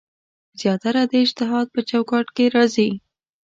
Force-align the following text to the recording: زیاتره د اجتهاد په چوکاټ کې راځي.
زیاتره 0.59 1.03
د 1.11 1.13
اجتهاد 1.23 1.67
په 1.73 1.81
چوکاټ 1.89 2.27
کې 2.35 2.45
راځي. 2.55 2.89